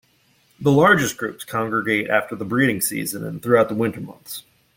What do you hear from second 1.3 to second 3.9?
congregate after the breeding season and throughout the